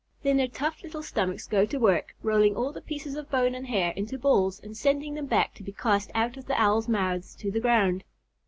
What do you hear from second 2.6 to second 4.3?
the pieces of bone and hair into